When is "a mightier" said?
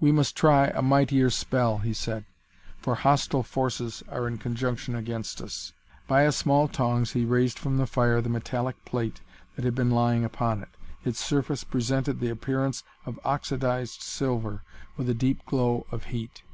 0.68-1.28